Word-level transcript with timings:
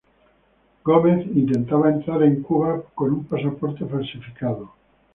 Gómez 0.83 1.27
intentaba 1.35 1.87
entrar 1.91 2.23
en 2.23 2.41
Cuba 2.41 2.81
con 2.95 3.13
un 3.13 3.25
pasaporte 3.25 3.85
falsificado. 3.85 4.73